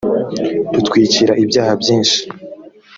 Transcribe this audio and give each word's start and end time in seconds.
rutwikira 0.73 1.33
ibyaha 1.43 1.73
byinshi 1.81 2.19